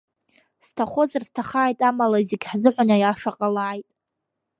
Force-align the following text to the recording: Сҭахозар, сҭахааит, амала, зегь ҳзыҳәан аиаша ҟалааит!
Сҭахозар, 0.65 1.23
сҭахааит, 1.27 1.79
амала, 1.89 2.19
зегь 2.29 2.45
ҳзыҳәан 2.51 2.89
аиаша 2.95 3.31
ҟалааит! 3.37 3.87